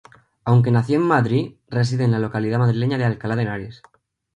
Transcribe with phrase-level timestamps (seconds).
[0.45, 3.83] Aunque nació en Madrid, reside en la localidad madrileña de Alcalá de Henares.